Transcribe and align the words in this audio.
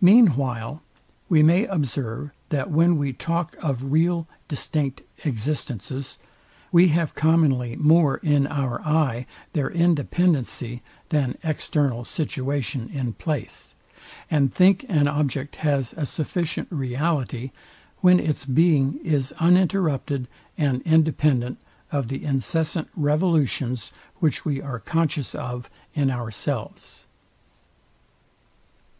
Mean 0.00 0.28
while 0.36 0.80
we 1.28 1.42
may 1.42 1.66
observe 1.66 2.30
that 2.50 2.70
when 2.70 2.96
we 2.98 3.12
talk 3.12 3.56
of 3.60 3.90
real 3.90 4.28
distinct 4.46 5.02
existences, 5.24 6.18
we 6.70 6.90
have 6.90 7.16
commonly 7.16 7.74
more 7.74 8.18
in 8.18 8.46
our 8.46 8.80
eye 8.86 9.26
their 9.54 9.68
independency 9.68 10.84
than 11.08 11.36
external 11.42 12.04
situation 12.04 12.88
in 12.90 13.14
place, 13.14 13.74
and 14.30 14.54
think 14.54 14.86
an 14.88 15.08
object 15.08 15.56
has 15.56 15.92
a 15.96 16.06
sufficient 16.06 16.68
reality, 16.70 17.50
when 18.02 18.20
its 18.20 18.44
Being 18.44 19.00
is 19.02 19.32
uninterrupted, 19.40 20.28
and 20.56 20.80
independent 20.82 21.58
of 21.90 22.06
the 22.06 22.22
incessant 22.24 22.86
revolutions, 22.94 23.90
which 24.20 24.44
we 24.44 24.62
are 24.62 24.78
conscious 24.78 25.34
of 25.34 25.68
in 25.92 26.08
ourselves. 26.08 27.04